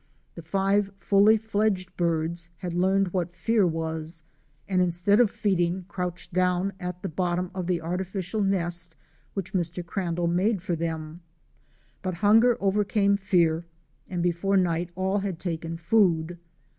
[0.33, 4.23] The five fully fledged birds had learned what fear was
[4.67, 8.95] and instead of feeding, crouched down at the bot tom of the artificial nest
[9.35, 9.85] which Mr.
[9.85, 11.21] Crandall made for them
[12.01, 13.67] But hunger overcame fear
[14.09, 16.39] and before night all had taken food.